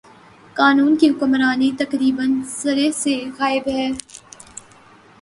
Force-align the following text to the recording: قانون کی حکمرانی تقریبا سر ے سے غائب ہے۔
قانون 0.55 0.95
کی 0.97 1.09
حکمرانی 1.09 1.69
تقریبا 1.79 2.23
سر 2.57 2.77
ے 2.77 2.91
سے 3.01 3.15
غائب 3.39 3.67
ہے۔ 3.67 3.87